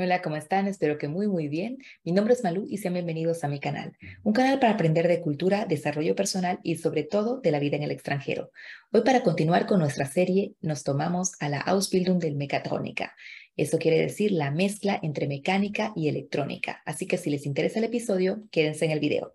[0.00, 0.68] Hola, ¿cómo están?
[0.68, 1.78] Espero que muy, muy bien.
[2.04, 5.20] Mi nombre es Malú y sean bienvenidos a mi canal, un canal para aprender de
[5.20, 8.52] cultura, desarrollo personal y sobre todo de la vida en el extranjero.
[8.92, 13.16] Hoy para continuar con nuestra serie nos tomamos a la Ausbildung del Mecatrónica.
[13.56, 16.80] Eso quiere decir la mezcla entre mecánica y electrónica.
[16.86, 19.34] Así que si les interesa el episodio, quédense en el video.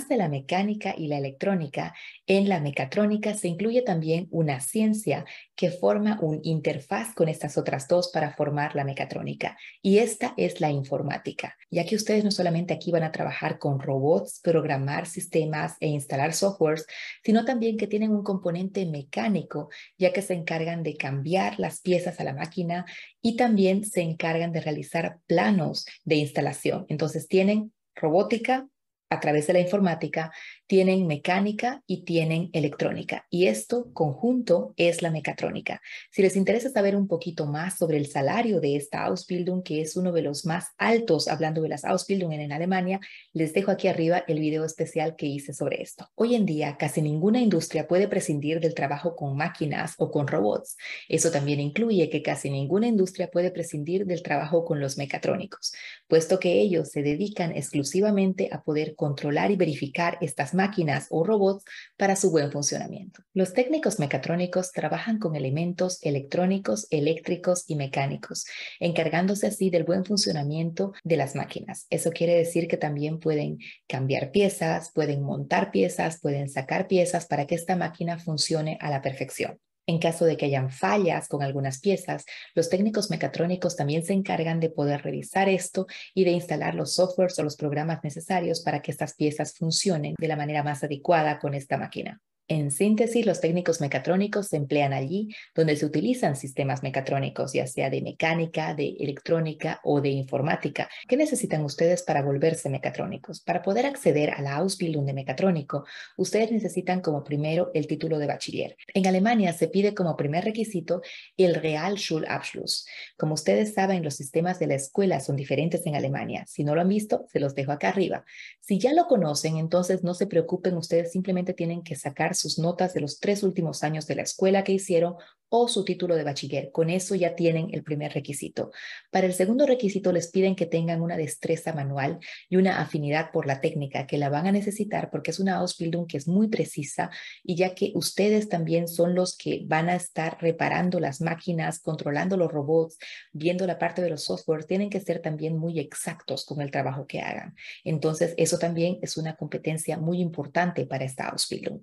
[0.00, 1.94] Además de la mecánica y la electrónica,
[2.26, 7.86] en la mecatrónica se incluye también una ciencia que forma un interfaz con estas otras
[7.86, 9.58] dos para formar la mecatrónica.
[9.82, 13.78] Y esta es la informática, ya que ustedes no solamente aquí van a trabajar con
[13.78, 16.86] robots, programar sistemas e instalar softwares,
[17.22, 22.20] sino también que tienen un componente mecánico, ya que se encargan de cambiar las piezas
[22.20, 22.86] a la máquina
[23.20, 26.86] y también se encargan de realizar planos de instalación.
[26.88, 28.66] Entonces tienen robótica,
[29.10, 30.32] a través de la informática
[30.68, 33.26] tienen mecánica y tienen electrónica.
[33.28, 35.82] Y esto conjunto es la mecatrónica.
[36.12, 39.96] Si les interesa saber un poquito más sobre el salario de esta Ausbildung, que es
[39.96, 43.00] uno de los más altos hablando de las Ausbildung en Alemania,
[43.32, 46.08] les dejo aquí arriba el video especial que hice sobre esto.
[46.14, 50.76] Hoy en día casi ninguna industria puede prescindir del trabajo con máquinas o con robots.
[51.08, 55.72] Eso también incluye que casi ninguna industria puede prescindir del trabajo con los mecatrónicos,
[56.06, 61.64] puesto que ellos se dedican exclusivamente a poder controlar y verificar estas máquinas o robots
[61.96, 63.22] para su buen funcionamiento.
[63.32, 68.44] Los técnicos mecatrónicos trabajan con elementos electrónicos, eléctricos y mecánicos,
[68.78, 71.86] encargándose así del buen funcionamiento de las máquinas.
[71.88, 73.56] Eso quiere decir que también pueden
[73.88, 79.00] cambiar piezas, pueden montar piezas, pueden sacar piezas para que esta máquina funcione a la
[79.00, 79.58] perfección.
[79.90, 82.24] En caso de que hayan fallas con algunas piezas,
[82.54, 87.36] los técnicos mecatrónicos también se encargan de poder revisar esto y de instalar los softwares
[87.40, 91.54] o los programas necesarios para que estas piezas funcionen de la manera más adecuada con
[91.54, 92.20] esta máquina.
[92.50, 97.90] En síntesis, los técnicos mecatrónicos se emplean allí donde se utilizan sistemas mecatrónicos, ya sea
[97.90, 100.88] de mecánica, de electrónica o de informática.
[101.06, 103.40] ¿Qué necesitan ustedes para volverse mecatrónicos?
[103.40, 105.84] Para poder acceder a la Ausbildung de mecatrónico,
[106.16, 108.76] ustedes necesitan como primero el título de bachiller.
[108.94, 111.02] En Alemania se pide como primer requisito
[111.36, 112.84] el Realschulabschluss.
[113.16, 116.46] Como ustedes saben, los sistemas de la escuela son diferentes en Alemania.
[116.48, 118.24] Si no lo han visto, se los dejo acá arriba.
[118.58, 122.94] Si ya lo conocen, entonces no se preocupen, ustedes simplemente tienen que sacar sus notas
[122.94, 125.14] de los tres últimos años de la escuela que hicieron
[125.50, 126.70] o su título de bachiller.
[126.70, 128.70] Con eso ya tienen el primer requisito.
[129.10, 133.46] Para el segundo requisito les piden que tengan una destreza manual y una afinidad por
[133.46, 137.10] la técnica que la van a necesitar porque es una Ausbildung que es muy precisa
[137.42, 142.36] y ya que ustedes también son los que van a estar reparando las máquinas, controlando
[142.36, 142.96] los robots,
[143.32, 147.06] viendo la parte de los software, tienen que ser también muy exactos con el trabajo
[147.06, 147.56] que hagan.
[147.82, 151.80] Entonces, eso también es una competencia muy importante para esta Ausbildung.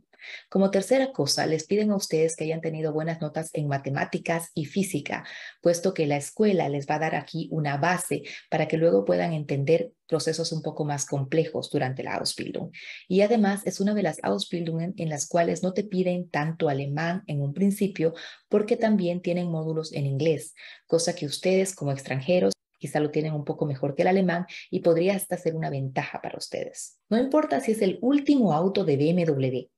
[0.50, 4.66] Como tercera cosa, les piden a ustedes que hayan tenido buenas notas en matemáticas y
[4.66, 5.26] física,
[5.62, 9.34] puesto que la escuela les va a dar aquí una base para que luego puedan
[9.34, 12.72] entender procesos un poco más complejos durante la Ausbildung.
[13.08, 17.24] Y además es una de las Ausbildungen en las cuales no te piden tanto alemán
[17.28, 18.14] en un principio,
[18.50, 20.54] porque también tienen módulos en inglés,
[20.88, 24.82] cosa que ustedes como extranjeros quizá lo tienen un poco mejor que el alemán y
[24.82, 27.00] podría hasta ser una ventaja para ustedes.
[27.10, 29.70] No importa si es el último auto de BMW,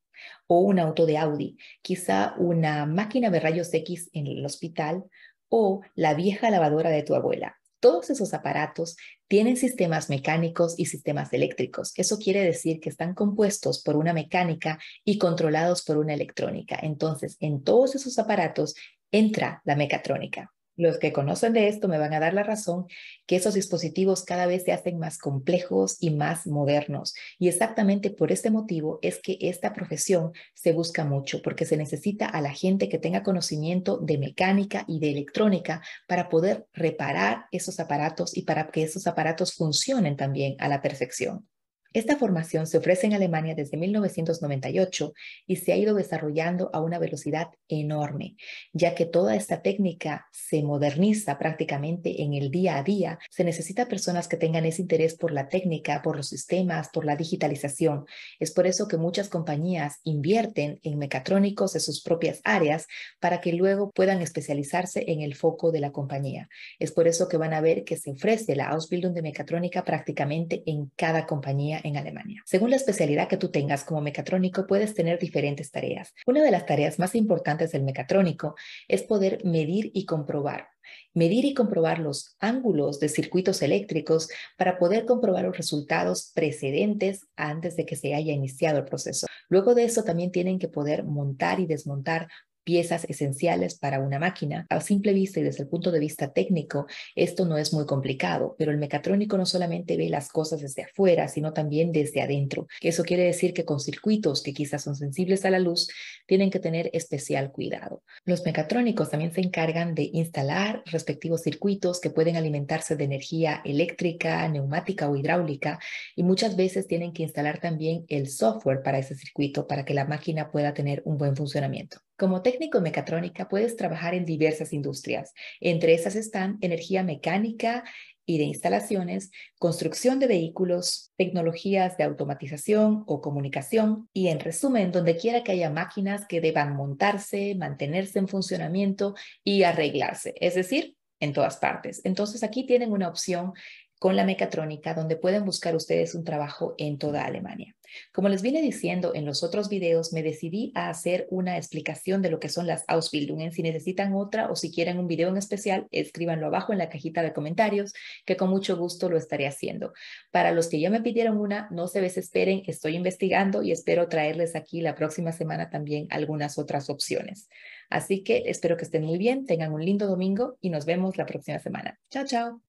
[0.47, 5.03] o un auto de Audi, quizá una máquina de rayos X en el hospital
[5.50, 7.56] o la vieja lavadora de tu abuela.
[7.80, 8.97] Todos esos aparatos
[9.28, 11.94] tienen sistemas mecánicos y sistemas eléctricos.
[11.96, 16.78] Eso quiere decir que están compuestos por una mecánica y controlados por una electrónica.
[16.81, 18.75] Entonces, en todos esos aparatos
[19.12, 20.52] entra la mecatrónica.
[20.79, 22.88] Los que conocen de esto me van a dar la razón
[23.28, 27.16] que esos dispositivos cada vez se hacen más complejos y más modernos.
[27.38, 32.28] Y exactamente por este motivo es que esta profesión se busca mucho, porque se necesita
[32.28, 37.81] a la gente que tenga conocimiento de mecánica y de electrónica para poder reparar esos
[37.81, 41.46] aparatos y para que esos aparatos funcionen también a la perfección.
[41.92, 45.12] Esta formación se ofrece en Alemania desde 1998
[45.47, 48.36] y se ha ido desarrollando a una velocidad enorme,
[48.74, 53.18] ya que toda esta técnica se moderniza prácticamente en el día a día.
[53.32, 57.16] Se necesita personas que tengan ese interés por la técnica, por los sistemas, por la
[57.16, 58.06] digitalización.
[58.40, 62.85] Es por eso que muchas compañías invierten en mecatrónicos de sus propias áreas
[63.20, 66.50] para que luego puedan especializarse en el foco de la compañía.
[66.78, 70.62] Es por eso que van a ver que se ofrece la Ausbildung de mecatrónica prácticamente
[70.68, 72.41] en cada compañía en Alemania.
[72.46, 76.14] Según la especialidad que tú tengas como mecatrónico, puedes tener diferentes tareas.
[76.26, 78.55] Una de las tareas más importantes del mecatrónico
[78.87, 80.67] es poder medir y comprobar
[81.14, 87.76] medir y comprobar los ángulos de circuitos eléctricos para poder comprobar los resultados precedentes antes
[87.76, 89.28] de que se haya iniciado el proceso.
[89.49, 92.28] Luego de eso también tienen que poder montar y desmontar
[92.70, 94.68] piezas esenciales para una máquina.
[94.70, 96.86] A simple vista y desde el punto de vista técnico,
[97.16, 101.28] esto no es muy complicado, pero el mecatrónico no solamente ve las cosas desde afuera,
[101.30, 102.68] sino también desde adentro.
[102.80, 105.90] Eso quiere decir que con circuitos que quizás son sensibles a la luz,
[106.28, 108.04] tienen que tener especial cuidado.
[108.24, 114.48] Los mecatrónicos también se encargan de instalar respectivos circuitos que pueden alimentarse de energía eléctrica,
[114.48, 115.80] neumática o hidráulica
[116.16, 120.06] y muchas veces tienen que instalar también el software para ese circuito para que la
[120.06, 121.98] máquina pueda tener un buen funcionamiento.
[122.20, 125.34] Como técnico en mecatrónica puedes trabajar en diversas industrias.
[125.62, 127.86] Entre esas están energía mecánica
[128.26, 135.16] y de instalaciones, construcción de vehículos, tecnologías de automatización o comunicación y en resumen, donde
[135.16, 141.32] quiera que haya máquinas que deban montarse, mantenerse en funcionamiento y arreglarse, es decir, en
[141.32, 142.02] todas partes.
[142.04, 143.54] Entonces aquí tienen una opción
[143.99, 147.75] con la mecatrónica donde pueden buscar ustedes un trabajo en toda Alemania.
[148.13, 152.29] Como les vine diciendo en los otros videos, me decidí a hacer una explicación de
[152.29, 153.51] lo que son las Ausbildungen.
[153.51, 157.22] Si necesitan otra o si quieren un video en especial, escríbanlo abajo en la cajita
[157.22, 157.93] de comentarios,
[158.25, 159.93] que con mucho gusto lo estaré haciendo.
[160.31, 164.55] Para los que ya me pidieron una, no se desesperen, estoy investigando y espero traerles
[164.55, 167.49] aquí la próxima semana también algunas otras opciones.
[167.90, 171.25] Así que espero que estén muy bien, tengan un lindo domingo y nos vemos la
[171.25, 171.99] próxima semana.
[172.09, 172.69] Chao, chao.